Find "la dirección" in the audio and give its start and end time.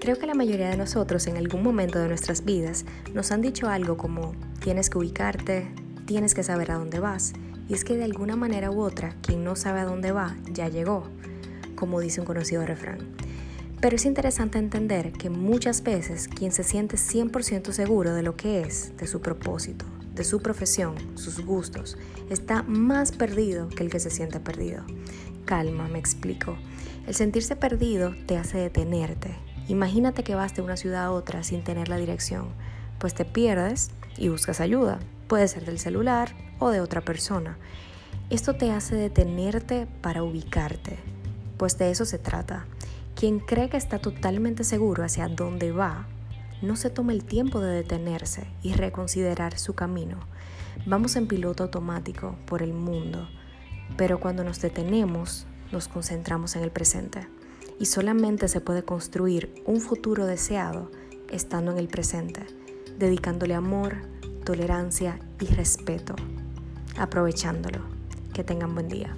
31.88-32.48